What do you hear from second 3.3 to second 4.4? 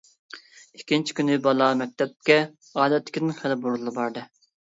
خېلىلا بۇرۇن باردى.